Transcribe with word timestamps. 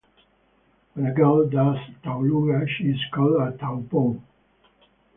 When 0.95 1.05
a 1.05 1.13
girl 1.13 1.47
does 1.47 1.77
taualuga 2.03 2.67
she 2.67 2.85
is 2.85 2.99
called 3.13 3.39
a 3.39 3.55
taupou. 3.55 4.19